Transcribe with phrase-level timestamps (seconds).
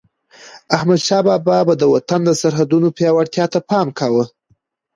[0.75, 4.25] احمدشاه بابا به د وطن د سرحدونو پیاوړتیا ته پام کاوه.